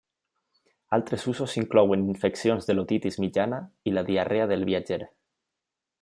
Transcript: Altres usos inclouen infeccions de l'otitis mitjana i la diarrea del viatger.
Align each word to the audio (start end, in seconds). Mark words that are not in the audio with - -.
Altres 0.95 1.25
usos 1.31 1.51
inclouen 1.61 2.05
infeccions 2.13 2.69
de 2.69 2.75
l'otitis 2.77 3.19
mitjana 3.25 3.59
i 3.91 3.97
la 3.97 4.05
diarrea 4.11 4.47
del 4.53 4.65
viatger. 4.71 4.99